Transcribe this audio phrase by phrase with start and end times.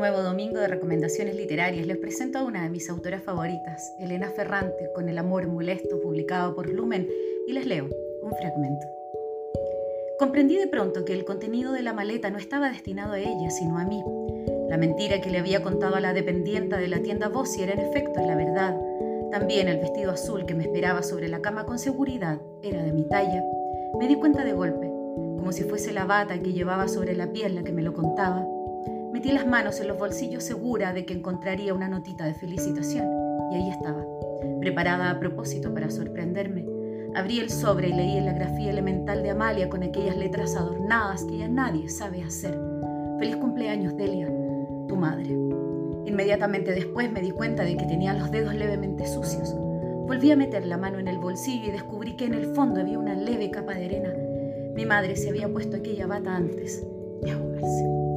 [0.00, 4.90] nuevo domingo de recomendaciones literarias les presento a una de mis autoras favoritas, Elena Ferrante,
[4.94, 7.06] con El amor molesto, publicado por Lumen,
[7.46, 7.86] y les leo
[8.22, 8.86] un fragmento.
[10.18, 13.78] Comprendí de pronto que el contenido de la maleta no estaba destinado a ella, sino
[13.78, 14.02] a mí.
[14.70, 17.80] La mentira que le había contado a la dependienta de la tienda Bossi era en
[17.80, 18.80] efecto la verdad.
[19.30, 23.04] También el vestido azul que me esperaba sobre la cama con seguridad era de mi
[23.04, 23.44] talla.
[23.98, 24.86] Me di cuenta de golpe,
[25.36, 28.46] como si fuese la bata que llevaba sobre la piel la que me lo contaba.
[29.20, 33.06] Metí las manos en los bolsillos segura de que encontraría una notita de felicitación,
[33.52, 34.02] y ahí estaba,
[34.60, 36.64] preparada a propósito para sorprenderme.
[37.14, 41.36] Abrí el sobre y leí la grafía elemental de Amalia con aquellas letras adornadas que
[41.36, 42.58] ya nadie sabe hacer.
[43.18, 44.26] Feliz cumpleaños, Delia,
[44.88, 45.28] tu madre.
[46.06, 49.54] Inmediatamente después me di cuenta de que tenía los dedos levemente sucios.
[49.54, 52.98] Volví a meter la mano en el bolsillo y descubrí que en el fondo había
[52.98, 54.14] una leve capa de arena.
[54.74, 56.86] Mi madre se había puesto aquella bata antes
[57.20, 58.09] de ahogarse.